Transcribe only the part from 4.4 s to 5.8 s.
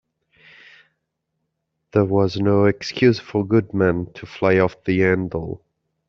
off the handle.